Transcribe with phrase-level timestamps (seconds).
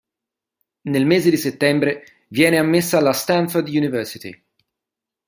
[0.85, 4.45] Nel mese di Settembre viene ammessa alla Stanford University.